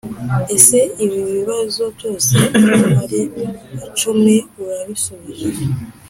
[0.55, 3.21] ese ibi bibazo byose uko ari
[3.87, 5.47] icumi urabisubije?